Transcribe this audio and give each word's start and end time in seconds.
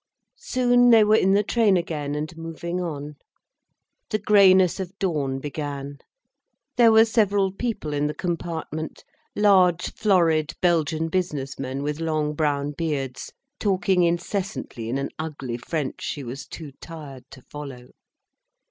Soon 0.39 0.89
they 0.89 1.03
were 1.03 1.15
in 1.15 1.33
the 1.33 1.43
train 1.43 1.77
again 1.77 2.15
and 2.15 2.35
moving 2.35 2.81
on. 2.81 3.17
The 4.09 4.17
greyness 4.17 4.79
of 4.79 4.97
dawn 4.97 5.37
began. 5.37 5.99
There 6.75 6.91
were 6.91 7.05
several 7.05 7.51
people 7.51 7.93
in 7.93 8.07
the 8.07 8.15
compartment, 8.15 9.03
large 9.35 9.93
florid 9.93 10.55
Belgian 10.59 11.07
business 11.09 11.59
men 11.59 11.83
with 11.83 11.99
long 11.99 12.33
brown 12.33 12.71
beards, 12.71 13.31
talking 13.59 14.01
incessantly 14.01 14.89
in 14.89 14.97
an 14.97 15.09
ugly 15.19 15.57
French 15.57 16.01
she 16.01 16.23
was 16.23 16.47
too 16.47 16.71
tired 16.81 17.25
to 17.29 17.43
follow. 17.43 17.89